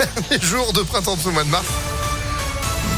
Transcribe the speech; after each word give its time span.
dernier 0.28 0.42
jour 0.42 0.72
de 0.72 0.82
printemps 0.82 1.16
de 1.16 1.20
ce 1.20 1.28
mois 1.28 1.44
de 1.44 1.50
mars 1.50 1.66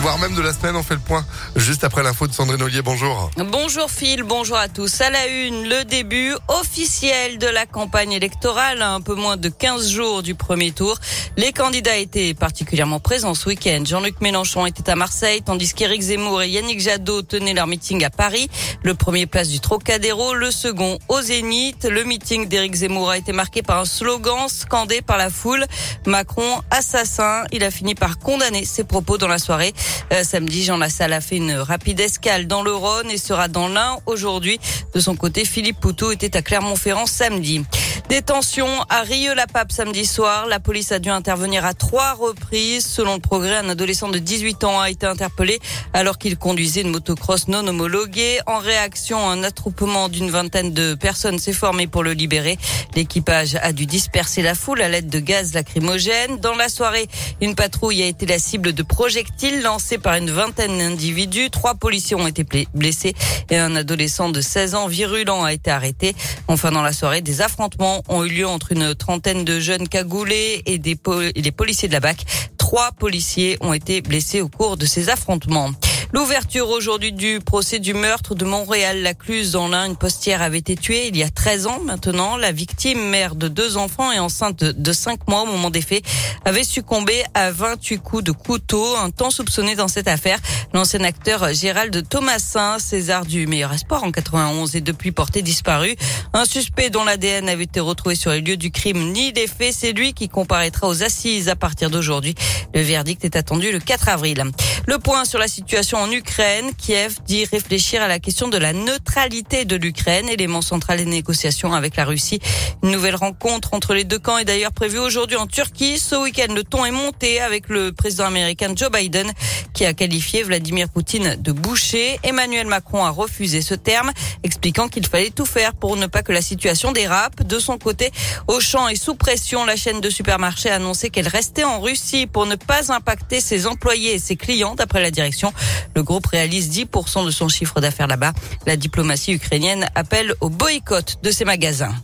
voire 0.02 0.18
même 0.18 0.34
de 0.34 0.42
la 0.42 0.52
semaine. 0.52 0.74
On 0.74 0.82
fait 0.82 0.94
le 0.94 1.00
point 1.00 1.24
juste 1.54 1.84
après 1.84 2.02
l'info 2.02 2.26
de 2.26 2.32
Sandrine 2.32 2.60
Ollier. 2.60 2.82
Bonjour. 2.82 3.30
Bonjour 3.36 3.88
Phil, 3.88 4.24
bonjour 4.24 4.56
à 4.56 4.66
tous. 4.66 5.00
À 5.00 5.10
la 5.10 5.28
une, 5.28 5.68
le 5.68 5.84
début 5.84 6.34
officiel 6.48 7.38
de 7.38 7.46
la 7.46 7.66
campagne 7.66 8.10
électorale, 8.10 8.82
un 8.82 9.00
peu 9.00 9.14
moins 9.14 9.36
de 9.36 9.48
15 9.48 9.90
jours 9.90 10.24
du 10.24 10.34
premier 10.34 10.72
tour. 10.72 10.98
Les 11.36 11.52
candidats 11.52 11.96
étaient 11.96 12.34
particulièrement 12.34 12.98
présents 12.98 13.34
ce 13.34 13.48
week-end. 13.48 13.84
Jean-Luc 13.84 14.20
Mélenchon 14.20 14.66
était 14.66 14.90
à 14.90 14.96
Marseille, 14.96 15.40
tandis 15.40 15.72
qu'Éric 15.72 16.02
Zemmour 16.02 16.42
et 16.42 16.48
Yannick 16.48 16.80
Jadot 16.80 17.22
tenaient 17.22 17.54
leur 17.54 17.68
meeting 17.68 18.04
à 18.04 18.10
Paris. 18.10 18.50
Le 18.82 18.94
premier 18.94 19.26
place 19.26 19.48
du 19.48 19.60
Trocadéro, 19.60 20.34
le 20.34 20.50
second 20.50 20.98
au 21.08 21.20
Zénith. 21.20 21.84
Le 21.88 22.02
meeting 22.02 22.48
d'Éric 22.48 22.74
Zemmour 22.74 23.10
a 23.10 23.18
été 23.18 23.32
marqué 23.32 23.62
par 23.62 23.78
un 23.78 23.84
slogan 23.84 24.48
scandé 24.48 25.00
par 25.00 25.16
la 25.16 25.30
foule. 25.30 25.64
Macron 26.06 26.60
assassin. 26.72 27.44
Il 27.52 27.62
a 27.62 27.70
fini 27.70 27.94
par 27.94 28.18
condamner 28.18 28.64
ses 28.64 28.82
propos 28.82 29.16
dans 29.16 29.28
la 29.28 29.38
soirée. 29.38 29.72
Euh, 30.12 30.22
samedi, 30.24 30.64
Jean 30.64 30.76
Lassalle 30.76 31.12
a 31.12 31.20
fait 31.20 31.36
une 31.36 31.54
rapide 31.54 32.00
escale 32.00 32.46
dans 32.46 32.62
le 32.62 32.74
Rhône 32.74 33.10
et 33.10 33.18
sera 33.18 33.48
dans 33.48 33.68
l'Ain 33.68 33.98
aujourd'hui. 34.06 34.58
De 34.94 35.00
son 35.00 35.16
côté, 35.16 35.44
Philippe 35.44 35.80
Poutot 35.80 36.10
était 36.10 36.36
à 36.36 36.42
Clermont-Ferrand 36.42 37.06
samedi. 37.06 37.64
Détention 38.12 38.68
à 38.90 39.04
Rieux-la-Pape 39.04 39.72
samedi 39.72 40.04
soir. 40.04 40.46
La 40.46 40.60
police 40.60 40.92
a 40.92 40.98
dû 40.98 41.08
intervenir 41.08 41.64
à 41.64 41.72
trois 41.72 42.12
reprises. 42.12 42.84
Selon 42.84 43.14
le 43.14 43.20
progrès, 43.20 43.56
un 43.56 43.70
adolescent 43.70 44.10
de 44.10 44.18
18 44.18 44.64
ans 44.64 44.78
a 44.78 44.90
été 44.90 45.06
interpellé 45.06 45.60
alors 45.94 46.18
qu'il 46.18 46.36
conduisait 46.36 46.82
une 46.82 46.90
motocross 46.90 47.48
non 47.48 47.66
homologuée. 47.66 48.40
En 48.44 48.58
réaction, 48.58 49.30
un 49.30 49.42
attroupement 49.42 50.10
d'une 50.10 50.28
vingtaine 50.28 50.74
de 50.74 50.92
personnes 50.92 51.38
s'est 51.38 51.54
formé 51.54 51.86
pour 51.86 52.02
le 52.02 52.12
libérer. 52.12 52.58
L'équipage 52.94 53.54
a 53.62 53.72
dû 53.72 53.86
disperser 53.86 54.42
la 54.42 54.54
foule 54.54 54.82
à 54.82 54.90
l'aide 54.90 55.08
de 55.08 55.18
gaz 55.18 55.54
lacrymogène. 55.54 56.36
Dans 56.36 56.54
la 56.54 56.68
soirée, 56.68 57.08
une 57.40 57.54
patrouille 57.54 58.02
a 58.02 58.06
été 58.06 58.26
la 58.26 58.38
cible 58.38 58.74
de 58.74 58.82
projectiles 58.82 59.62
lancés 59.62 59.96
par 59.96 60.16
une 60.16 60.30
vingtaine 60.30 60.76
d'individus. 60.76 61.48
Trois 61.48 61.76
policiers 61.76 62.16
ont 62.16 62.26
été 62.26 62.44
blessés 62.74 63.14
et 63.48 63.56
un 63.56 63.74
adolescent 63.74 64.28
de 64.28 64.42
16 64.42 64.74
ans 64.74 64.86
virulent 64.86 65.42
a 65.42 65.54
été 65.54 65.70
arrêté. 65.70 66.14
Enfin, 66.46 66.72
dans 66.72 66.82
la 66.82 66.92
soirée, 66.92 67.22
des 67.22 67.40
affrontements 67.40 68.01
ont 68.08 68.24
eu 68.24 68.28
lieu 68.28 68.46
entre 68.46 68.72
une 68.72 68.94
trentaine 68.94 69.44
de 69.44 69.60
jeunes 69.60 69.88
cagoulés 69.88 70.62
et 70.66 70.78
des, 70.78 70.98
les 71.34 71.52
policiers 71.52 71.88
de 71.88 71.92
la 71.92 72.00
BAC. 72.00 72.24
Trois 72.58 72.92
policiers 72.92 73.56
ont 73.60 73.72
été 73.72 74.00
blessés 74.00 74.40
au 74.40 74.48
cours 74.48 74.76
de 74.76 74.86
ces 74.86 75.08
affrontements. 75.10 75.70
L'ouverture 76.14 76.68
aujourd'hui 76.68 77.10
du 77.10 77.40
procès 77.40 77.78
du 77.78 77.94
meurtre 77.94 78.34
de 78.34 78.44
Montréal-Lacluse 78.44 79.52
dans 79.52 79.68
l'Ain. 79.68 79.86
Une 79.86 79.96
postière 79.96 80.42
avait 80.42 80.58
été 80.58 80.76
tuée 80.76 81.08
il 81.08 81.16
y 81.16 81.22
a 81.22 81.30
13 81.30 81.66
ans 81.66 81.80
maintenant. 81.80 82.36
La 82.36 82.52
victime, 82.52 83.08
mère 83.08 83.34
de 83.34 83.48
deux 83.48 83.78
enfants 83.78 84.12
et 84.12 84.18
enceinte 84.18 84.62
de 84.62 84.92
5 84.92 85.26
mois 85.26 85.40
au 85.40 85.46
moment 85.46 85.70
des 85.70 85.80
faits, 85.80 86.04
avait 86.44 86.64
succombé 86.64 87.24
à 87.32 87.50
28 87.50 87.98
coups 88.00 88.24
de 88.24 88.32
couteau. 88.32 88.94
Un 88.96 89.08
temps 89.08 89.30
soupçonné 89.30 89.74
dans 89.74 89.88
cette 89.88 90.06
affaire. 90.06 90.38
L'ancien 90.74 91.02
acteur 91.02 91.50
Gérald 91.54 92.06
Thomasin, 92.06 92.78
César 92.78 93.24
du 93.24 93.46
meilleur 93.46 93.72
espoir 93.72 94.04
en 94.04 94.12
91, 94.12 94.76
est 94.76 94.82
depuis 94.82 95.12
porté 95.12 95.40
disparu. 95.40 95.96
Un 96.34 96.44
suspect 96.44 96.90
dont 96.90 97.04
l'ADN 97.04 97.48
avait 97.48 97.64
été 97.64 97.80
retrouvé 97.80 98.16
sur 98.16 98.32
les 98.32 98.42
lieux 98.42 98.58
du 98.58 98.70
crime 98.70 99.12
ni 99.12 99.32
des 99.32 99.46
faits. 99.46 99.72
C'est 99.72 99.92
lui 99.92 100.12
qui 100.12 100.28
comparaîtra 100.28 100.88
aux 100.88 101.02
assises 101.02 101.48
à 101.48 101.56
partir 101.56 101.88
d'aujourd'hui. 101.88 102.34
Le 102.74 102.82
verdict 102.82 103.24
est 103.24 103.34
attendu 103.34 103.72
le 103.72 103.80
4 103.80 104.10
avril. 104.10 104.44
Le 104.86 104.98
point 104.98 105.24
sur 105.24 105.38
la 105.38 105.48
situation 105.48 106.01
en 106.02 106.10
Ukraine. 106.10 106.72
Kiev 106.76 107.18
dit 107.24 107.44
réfléchir 107.44 108.02
à 108.02 108.08
la 108.08 108.18
question 108.18 108.48
de 108.48 108.58
la 108.58 108.72
neutralité 108.72 109.64
de 109.64 109.76
l'Ukraine, 109.76 110.28
élément 110.28 110.60
central 110.60 110.98
des 110.98 111.04
négociations 111.04 111.72
avec 111.72 111.94
la 111.94 112.04
Russie. 112.04 112.40
Une 112.82 112.90
nouvelle 112.90 113.14
rencontre 113.14 113.72
entre 113.72 113.94
les 113.94 114.02
deux 114.02 114.18
camps 114.18 114.38
est 114.38 114.44
d'ailleurs 114.44 114.72
prévue 114.72 114.98
aujourd'hui 114.98 115.36
en 115.36 115.46
Turquie. 115.46 115.98
Ce 116.00 116.16
week-end, 116.16 116.52
le 116.52 116.64
ton 116.64 116.84
est 116.84 116.90
monté 116.90 117.40
avec 117.40 117.68
le 117.68 117.92
président 117.92 118.24
américain 118.24 118.72
Joe 118.74 118.90
Biden 118.90 119.30
qui 119.74 119.86
a 119.86 119.94
qualifié 119.94 120.42
Vladimir 120.42 120.88
Poutine 120.88 121.36
de 121.38 121.52
boucher. 121.52 122.18
Emmanuel 122.24 122.66
Macron 122.66 123.04
a 123.04 123.10
refusé 123.10 123.62
ce 123.62 123.74
terme, 123.74 124.10
expliquant 124.42 124.88
qu'il 124.88 125.06
fallait 125.06 125.30
tout 125.30 125.46
faire 125.46 125.74
pour 125.74 125.96
ne 125.96 126.06
pas 126.06 126.22
que 126.22 126.32
la 126.32 126.42
situation 126.42 126.90
dérape. 126.90 127.42
De 127.44 127.58
son 127.58 127.78
côté, 127.78 128.10
Auchan 128.48 128.88
est 128.88 128.96
sous 128.96 129.14
pression. 129.14 129.64
La 129.64 129.76
chaîne 129.76 130.00
de 130.00 130.10
supermarchés 130.10 130.70
a 130.70 130.76
annoncé 130.76 131.10
qu'elle 131.10 131.28
restait 131.28 131.64
en 131.64 131.80
Russie 131.80 132.26
pour 132.26 132.46
ne 132.46 132.56
pas 132.56 132.92
impacter 132.92 133.40
ses 133.40 133.68
employés 133.68 134.14
et 134.14 134.18
ses 134.18 134.36
clients, 134.36 134.74
d'après 134.74 135.00
la 135.00 135.12
direction. 135.12 135.52
Le 135.94 136.02
groupe 136.02 136.26
réalise 136.26 136.70
10% 136.70 137.26
de 137.26 137.30
son 137.30 137.48
chiffre 137.48 137.80
d'affaires 137.80 138.06
là-bas. 138.06 138.32
La 138.66 138.76
diplomatie 138.76 139.32
ukrainienne 139.32 139.88
appelle 139.94 140.34
au 140.40 140.48
boycott 140.48 141.18
de 141.22 141.30
ses 141.30 141.44
magasins. 141.44 141.94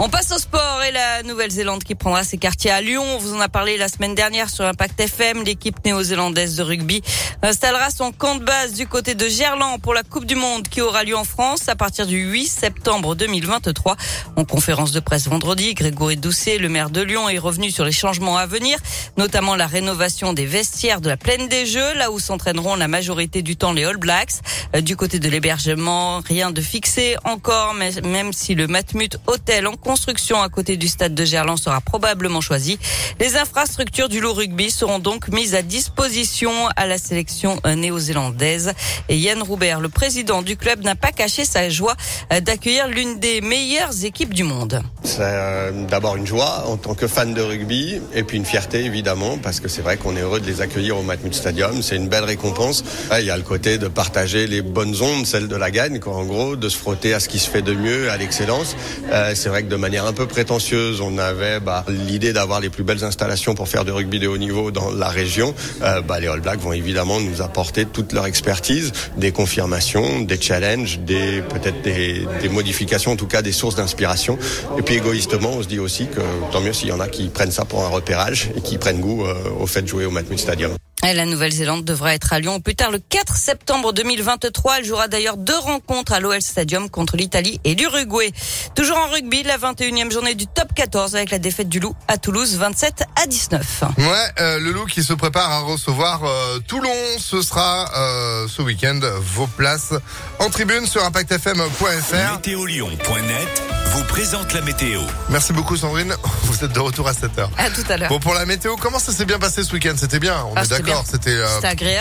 On 0.00 0.08
passe 0.08 0.30
au 0.30 0.38
sport 0.38 0.84
et 0.84 0.92
la 0.92 1.24
Nouvelle-Zélande 1.24 1.82
qui 1.82 1.96
prendra 1.96 2.22
ses 2.22 2.38
quartiers 2.38 2.70
à 2.70 2.80
Lyon. 2.80 3.02
On 3.02 3.18
vous 3.18 3.34
en 3.34 3.40
a 3.40 3.48
parlé 3.48 3.76
la 3.76 3.88
semaine 3.88 4.14
dernière 4.14 4.48
sur 4.48 4.64
Impact 4.64 5.00
FM. 5.00 5.42
L'équipe 5.42 5.84
néo-zélandaise 5.84 6.54
de 6.54 6.62
rugby 6.62 7.02
installera 7.42 7.90
son 7.90 8.12
camp 8.12 8.36
de 8.36 8.44
base 8.44 8.74
du 8.74 8.86
côté 8.86 9.16
de 9.16 9.26
Gerland 9.26 9.80
pour 9.80 9.94
la 9.94 10.04
Coupe 10.04 10.24
du 10.24 10.36
Monde 10.36 10.68
qui 10.68 10.82
aura 10.82 11.02
lieu 11.02 11.16
en 11.16 11.24
France 11.24 11.68
à 11.68 11.74
partir 11.74 12.06
du 12.06 12.18
8 12.30 12.46
septembre 12.46 13.16
2023. 13.16 13.96
En 14.36 14.44
conférence 14.44 14.92
de 14.92 15.00
presse 15.00 15.26
vendredi, 15.26 15.74
Grégory 15.74 16.16
Doucet, 16.16 16.58
le 16.58 16.68
maire 16.68 16.90
de 16.90 17.00
Lyon, 17.00 17.28
est 17.28 17.38
revenu 17.38 17.72
sur 17.72 17.84
les 17.84 17.90
changements 17.90 18.36
à 18.36 18.46
venir, 18.46 18.78
notamment 19.16 19.56
la 19.56 19.66
rénovation 19.66 20.32
des 20.32 20.46
vestiaires 20.46 21.00
de 21.00 21.08
la 21.08 21.16
plaine 21.16 21.48
des 21.48 21.66
Jeux, 21.66 21.94
là 21.94 22.12
où 22.12 22.20
s'entraîneront 22.20 22.76
la 22.76 22.86
majorité 22.86 23.42
du 23.42 23.56
temps 23.56 23.72
les 23.72 23.84
All 23.84 23.96
Blacks. 23.96 24.34
Euh, 24.76 24.80
du 24.80 24.94
côté 24.94 25.18
de 25.18 25.28
l'hébergement, 25.28 26.20
rien 26.20 26.52
de 26.52 26.60
fixé 26.60 27.16
encore, 27.24 27.74
même 27.74 28.32
si 28.32 28.54
le 28.54 28.68
Matmut 28.68 29.18
Hotel 29.26 29.66
en 29.66 29.74
construction 29.88 30.42
à 30.42 30.50
côté 30.50 30.76
du 30.76 30.86
stade 30.86 31.14
de 31.14 31.24
Gerland 31.24 31.56
sera 31.56 31.80
probablement 31.80 32.42
choisi. 32.42 32.78
Les 33.20 33.38
infrastructures 33.38 34.10
du 34.10 34.20
loup 34.20 34.34
rugby 34.34 34.70
seront 34.70 34.98
donc 34.98 35.28
mises 35.28 35.54
à 35.54 35.62
disposition 35.62 36.52
à 36.76 36.86
la 36.86 36.98
sélection 36.98 37.58
néo-zélandaise. 37.64 38.74
Et 39.08 39.16
Yann 39.16 39.42
Roubert, 39.42 39.80
le 39.80 39.88
président 39.88 40.42
du 40.42 40.58
club, 40.58 40.84
n'a 40.84 40.94
pas 40.94 41.10
caché 41.10 41.46
sa 41.46 41.70
joie 41.70 41.96
d'accueillir 42.42 42.86
l'une 42.88 43.18
des 43.18 43.40
meilleures 43.40 44.04
équipes 44.04 44.34
du 44.34 44.44
monde. 44.44 44.82
C'est 45.08 45.20
euh, 45.22 45.70
d'abord 45.88 46.16
une 46.16 46.26
joie 46.26 46.64
en 46.66 46.76
tant 46.76 46.92
que 46.94 47.06
fan 47.06 47.32
de 47.32 47.40
rugby 47.40 47.98
et 48.14 48.24
puis 48.24 48.36
une 48.36 48.44
fierté 48.44 48.84
évidemment 48.84 49.38
parce 49.42 49.58
que 49.58 49.66
c'est 49.66 49.80
vrai 49.80 49.96
qu'on 49.96 50.14
est 50.16 50.20
heureux 50.20 50.38
de 50.38 50.46
les 50.46 50.60
accueillir 50.60 50.98
au 50.98 51.02
Matmut 51.02 51.34
Stadium. 51.34 51.82
C'est 51.82 51.96
une 51.96 52.08
belle 52.08 52.24
récompense. 52.24 52.84
Il 53.18 53.24
y 53.24 53.30
a 53.30 53.36
le 53.38 53.42
côté 53.42 53.78
de 53.78 53.88
partager 53.88 54.46
les 54.46 54.60
bonnes 54.60 54.94
ondes, 55.00 55.24
celles 55.24 55.48
de 55.48 55.56
la 55.56 55.70
gagne, 55.70 55.98
quoi, 55.98 56.14
en 56.14 56.26
gros, 56.26 56.56
de 56.56 56.68
se 56.68 56.76
frotter 56.76 57.14
à 57.14 57.20
ce 57.20 57.30
qui 57.30 57.38
se 57.38 57.48
fait 57.48 57.62
de 57.62 57.72
mieux, 57.72 58.10
à 58.10 58.18
l'excellence. 58.18 58.76
Euh, 59.10 59.32
c'est 59.34 59.48
vrai 59.48 59.62
que 59.62 59.68
de 59.68 59.76
manière 59.76 60.04
un 60.04 60.12
peu 60.12 60.26
prétentieuse, 60.26 61.00
on 61.00 61.16
avait 61.16 61.58
bah, 61.58 61.86
l'idée 61.88 62.34
d'avoir 62.34 62.60
les 62.60 62.68
plus 62.68 62.84
belles 62.84 63.02
installations 63.02 63.54
pour 63.54 63.66
faire 63.66 63.86
du 63.86 63.92
rugby 63.92 64.18
de 64.18 64.28
haut 64.28 64.36
niveau 64.36 64.70
dans 64.70 64.90
la 64.90 65.08
région. 65.08 65.54
Euh, 65.82 66.02
bah, 66.02 66.20
les 66.20 66.26
All 66.26 66.40
Blacks 66.40 66.60
vont 66.60 66.74
évidemment 66.74 67.18
nous 67.18 67.40
apporter 67.40 67.86
toute 67.86 68.12
leur 68.12 68.26
expertise, 68.26 68.92
des 69.16 69.32
confirmations, 69.32 70.20
des 70.20 70.38
challenges, 70.38 70.98
des 70.98 71.40
peut-être 71.40 71.80
des, 71.80 72.26
des 72.42 72.48
modifications, 72.50 73.12
en 73.12 73.16
tout 73.16 73.26
cas 73.26 73.40
des 73.40 73.52
sources 73.52 73.76
d'inspiration. 73.76 74.38
Et 74.76 74.82
puis 74.82 74.97
égoïstement, 74.98 75.50
on 75.52 75.62
se 75.62 75.68
dit 75.68 75.78
aussi 75.78 76.06
que 76.06 76.20
tant 76.52 76.60
mieux 76.60 76.72
s'il 76.72 76.88
y 76.88 76.92
en 76.92 77.00
a 77.00 77.08
qui 77.08 77.28
prennent 77.28 77.52
ça 77.52 77.64
pour 77.64 77.84
un 77.84 77.88
repérage 77.88 78.50
et 78.56 78.60
qui 78.60 78.78
prennent 78.78 79.00
goût 79.00 79.24
euh, 79.24 79.34
au 79.60 79.66
fait 79.66 79.82
de 79.82 79.86
jouer 79.86 80.04
au 80.04 80.10
Matmut 80.10 80.38
Stadium. 80.38 80.72
Et 81.08 81.14
la 81.14 81.24
Nouvelle-Zélande 81.24 81.86
devra 81.86 82.12
être 82.12 82.34
à 82.34 82.38
Lyon 82.38 82.60
plus 82.60 82.74
tard 82.74 82.90
le 82.90 82.98
4 82.98 83.34
septembre 83.34 83.94
2023. 83.94 84.78
Elle 84.80 84.84
jouera 84.84 85.08
d'ailleurs 85.08 85.38
deux 85.38 85.56
rencontres 85.56 86.12
à 86.12 86.20
l'OL 86.20 86.42
Stadium 86.42 86.90
contre 86.90 87.16
l'Italie 87.16 87.60
et 87.64 87.74
l'Uruguay. 87.74 88.30
Toujours 88.74 88.98
en 88.98 89.08
rugby, 89.08 89.42
la 89.42 89.56
21e 89.56 90.12
journée 90.12 90.34
du 90.34 90.46
top 90.46 90.68
14 90.74 91.16
avec 91.16 91.30
la 91.30 91.38
défaite 91.38 91.70
du 91.70 91.80
Loup 91.80 91.94
à 92.08 92.18
Toulouse 92.18 92.56
27 92.56 93.04
à 93.22 93.26
19. 93.26 93.84
Ouais, 93.96 94.04
euh, 94.40 94.60
le 94.60 94.70
Loup 94.70 94.84
qui 94.84 95.02
se 95.02 95.14
prépare 95.14 95.50
à 95.50 95.60
recevoir 95.60 96.24
euh, 96.24 96.58
Toulon. 96.66 96.92
Ce 97.18 97.40
sera 97.40 97.90
euh, 97.96 98.46
ce 98.46 98.60
week-end 98.60 99.00
vos 99.34 99.46
places 99.46 99.94
en 100.40 100.50
tribune 100.50 100.84
sur 100.86 101.02
impactfm.fr. 101.04 102.32
Météolion.net 102.36 103.62
vous 103.92 104.04
présente 104.04 104.52
la 104.52 104.60
météo. 104.60 105.00
Merci 105.30 105.54
beaucoup 105.54 105.74
Sandrine. 105.76 106.14
Vous 106.42 106.62
êtes 106.64 106.72
de 106.72 106.80
retour 106.80 107.08
à 107.08 107.12
7h. 107.12 107.48
À 107.56 107.70
tout 107.70 107.82
à 107.88 107.96
l'heure. 107.96 108.08
Bon 108.10 108.20
pour 108.20 108.34
la 108.34 108.44
météo, 108.44 108.76
comment 108.76 108.98
ça 108.98 109.12
s'est 109.12 109.24
bien 109.24 109.38
passé 109.38 109.62
ce 109.64 109.72
week-end? 109.72 109.94
C'était 109.96 110.18
bien, 110.18 110.44
on 110.50 110.52
Ah, 110.56 110.62
est 110.62 110.64
c'était 110.64 110.82
C'était 111.06 111.30
euh, 111.30 111.46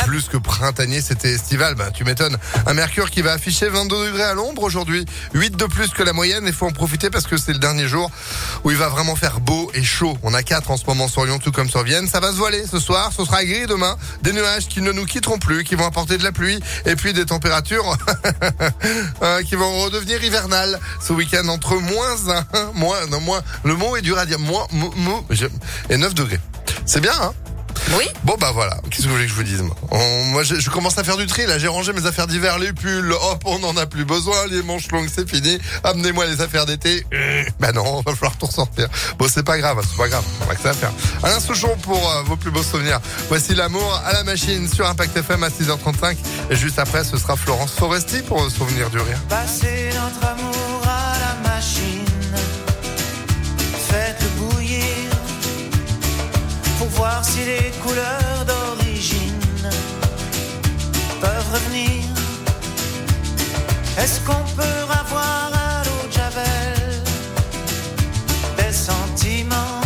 plus 0.06 0.24
que 0.24 0.38
printanier, 0.38 1.02
c'était 1.02 1.32
estival. 1.32 1.76
Bah 1.76 1.92
tu 1.92 2.04
m'étonnes. 2.04 2.38
Un 2.66 2.74
mercure 2.74 3.10
qui 3.12 3.22
va 3.22 3.34
afficher 3.34 3.70
22 3.70 4.08
degrés 4.08 4.24
à 4.24 4.34
l'ombre 4.34 4.64
aujourd'hui, 4.64 5.06
8 5.34 5.56
de 5.58 5.66
plus 5.66 5.90
que 5.90 6.04
la 6.04 6.14
moyenne. 6.14 6.44
Il 6.48 6.54
faut 6.54 6.66
en 6.66 6.72
profiter 6.72 7.10
parce 7.10 7.28
que 7.28 7.38
c'est 7.38 7.54
le 7.54 7.60
dernier 7.60 7.88
jour 7.88 8.12
où 8.64 8.72
il 8.72 8.78
va 8.78 8.90
vraiment 8.90 9.16
faire 9.16 9.40
beau 9.40 9.72
et 9.74 9.84
chaud. 9.84 10.18
On 10.24 10.34
a 10.34 10.44
4 10.44 10.72
en 10.72 10.78
ce 10.78 10.86
moment 10.86 11.08
sur 11.08 11.26
Lyon, 11.26 11.40
tout 11.40 11.52
comme 11.52 11.70
sur 11.70 11.84
Vienne. 11.84 12.08
Ça 12.08 12.20
va 12.20 12.32
se 12.32 12.38
voiler 12.38 12.66
ce 12.66 12.80
soir, 12.80 13.12
ce 13.16 13.26
sera 13.26 13.44
gris 13.44 13.68
demain. 13.68 13.98
Des 14.22 14.34
nuages 14.34 14.68
qui 14.68 14.82
ne 14.82 14.92
nous 14.92 15.06
quitteront 15.06 15.40
plus, 15.40 15.64
qui 15.64 15.76
vont 15.76 15.86
apporter 15.86 16.18
de 16.18 16.24
la 16.24 16.32
pluie 16.32 16.60
et 16.86 16.96
puis 16.96 17.14
des 17.14 17.26
températures 17.26 17.98
euh, 19.22 19.42
qui 19.44 19.56
vont 19.56 19.84
redevenir 19.84 20.24
hivernales 20.24 20.80
ce 21.00 21.14
week-end 21.14 21.48
entre 21.48 21.76
moins 21.76 22.46
1, 22.54 22.72
moins, 22.74 23.06
non, 23.08 23.22
moins, 23.22 23.42
le 23.64 23.76
mot 23.76 23.96
est 23.96 24.02
dur 24.02 24.18
à 24.18 24.26
dire, 24.26 24.40
moins, 24.40 24.68
et 25.90 25.98
9 25.98 26.14
degrés. 26.14 26.40
C'est 26.86 27.02
bien, 27.02 27.14
hein? 27.22 27.34
Oui. 27.95 28.04
Bon 28.25 28.36
bah 28.39 28.51
voilà, 28.54 28.78
qu'est-ce 28.89 29.04
que 29.04 29.07
vous 29.07 29.13
voulez 29.13 29.24
que 29.25 29.30
je 29.31 29.36
vous 29.36 29.44
dise 29.44 29.62
moi 29.62 29.75
On- 29.92 30.24
Moi 30.25 30.44
je, 30.44 30.56
je 30.56 30.69
commence 30.69 30.98
à 30.98 31.04
faire 31.06 31.16
du 31.16 31.25
tri, 31.25 31.45
là 31.45 31.57
j'ai 31.57 31.69
rangé 31.69 31.94
mes 31.94 32.06
affaires 32.06 32.28
d'hiver, 32.28 32.60
les 32.60 32.74
pulls, 32.74 33.13
hop 33.13 33.42
on 33.45 33.60
n'en 33.60 33.78
a 33.78 33.86
plus 33.86 34.04
besoin, 34.04 34.36
les 34.51 34.62
manches 34.62 34.92
longues 34.92 35.07
c'est 35.13 35.28
fini, 35.30 35.57
amenez-moi 35.86 36.25
les 36.25 36.42
affaires 36.42 36.66
d'été, 36.66 37.06
Euh, 37.13 37.44
bah 37.62 37.72
non, 37.72 38.01
va 38.06 38.13
falloir 38.13 38.36
tout 38.38 38.45
ressortir. 38.48 38.89
Bon 39.18 39.28
c'est 39.34 39.44
pas 39.44 39.57
grave, 39.57 39.78
c'est 39.89 39.98
pas 39.98 40.10
grave, 40.10 40.24
on 40.42 40.45
va 40.45 40.56
que 40.56 40.62
ça 40.62 40.72
à 40.72 40.74
faire. 40.74 40.92
Alain 41.24 41.39
Souchon 41.39 41.75
pour 41.81 42.12
euh, 42.12 42.24
vos 42.24 42.36
plus 42.36 42.51
beaux 42.51 42.63
souvenirs. 42.63 43.00
Voici 43.30 43.56
l'amour 43.56 44.01
à 44.06 44.12
la 44.13 44.24
machine 44.25 44.68
sur 44.68 44.86
Impact 44.88 45.16
FM 45.16 45.44
à 45.44 45.50
6h35 45.50 46.18
et 46.50 46.56
juste 46.57 46.80
après 46.80 47.06
ce 47.06 47.18
sera 47.18 47.38
Florence 47.38 47.72
Foresti 47.72 48.22
pour 48.22 48.44
le 48.44 48.50
souvenir 48.50 48.89
du 48.89 48.98
rire. 49.00 49.18
Passez 49.30 49.89
notre 49.95 50.28
amour 50.28 50.54
voir 56.98 57.24
si 57.24 57.40
les 57.46 57.72
couleurs 57.84 58.42
d'origine 58.46 59.70
peuvent 61.22 61.52
revenir. 61.54 62.04
Est-ce 64.02 64.20
qu'on 64.26 64.46
peut 64.60 64.84
avoir 65.02 65.52
à 65.54 65.84
l'eau 65.86 66.04
de 66.08 66.14
Javel 66.20 67.02
des 68.58 68.74
sentiments, 68.74 69.82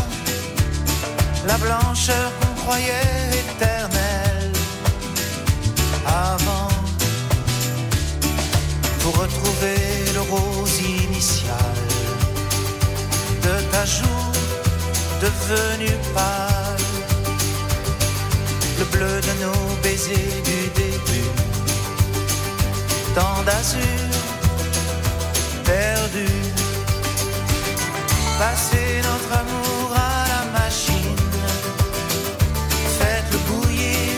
la 1.45 1.57
blancheur 1.57 2.27
qu'on 2.39 2.53
croyait 2.63 3.29
éternelle 3.43 4.53
avant? 6.05 6.71
pour 9.01 9.17
retrouver 9.17 9.77
le 10.13 10.21
rose 10.21 10.79
initial 10.79 11.75
de 13.41 13.71
ta 13.71 13.85
joue 13.85 14.31
devenue 15.21 15.97
pâle, 16.13 16.50
le 18.81 18.87
bleu 18.97 19.21
de 19.29 19.33
nos 19.43 19.63
baisers 19.83 20.41
du 20.49 20.59
début, 20.81 21.29
tant 23.13 23.43
d'azur 23.45 24.09
perdu, 25.63 26.27
passer 28.39 28.89
notre 29.09 29.31
amour 29.41 29.87
à 29.95 30.19
la 30.33 30.59
machine, 30.59 31.19
faites-le 32.99 33.39
bouillir 33.49 34.13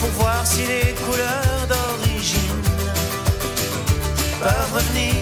pour 0.00 0.10
voir 0.20 0.40
si 0.46 0.62
les 0.72 0.94
couleurs 1.04 1.64
d'origine 1.72 2.62
peuvent 4.40 4.72
revenir. 4.76 5.14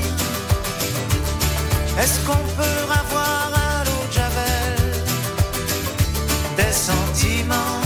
Est-ce 2.02 2.18
qu'on 2.26 2.41
des 6.62 6.72
sentiments, 6.72 7.80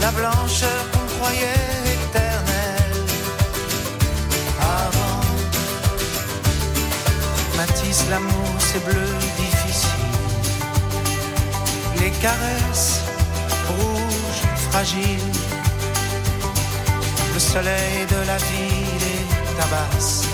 la 0.00 0.10
blancheur 0.10 0.80
qu'on 0.92 1.06
croyait 1.16 1.68
éternelle 1.96 3.06
avant? 4.60 5.20
Matisse, 7.56 8.04
l'amour, 8.10 8.50
c'est 8.58 8.84
bleu 8.84 9.10
difficile. 9.42 10.04
Les 12.00 12.10
caresses 12.24 13.00
rouges, 13.68 14.44
fragiles. 14.70 15.32
Le 17.34 17.40
soleil 17.40 17.98
de 18.14 18.20
la 18.30 18.38
ville 18.48 19.06
est 19.14 19.60
tabasse. 19.60 20.24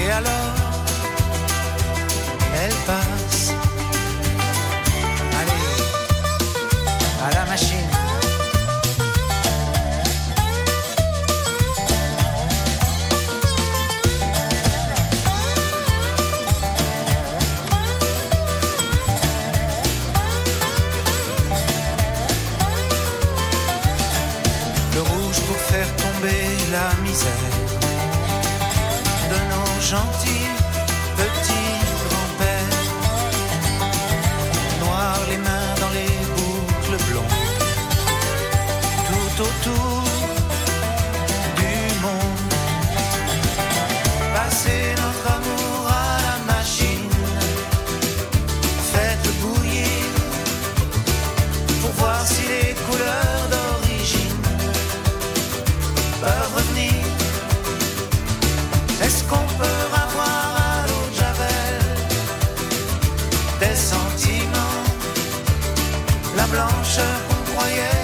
Et 0.00 0.10
alors, 0.10 0.54
elle 2.62 2.74
passe. 2.86 3.57
La 26.78 26.94
misère. 27.02 27.54
De 29.30 29.38
nos 29.50 29.70
gentils 29.90 30.57
blancheur 66.50 67.18
qu'on 67.28 67.52
croyait 67.52 67.97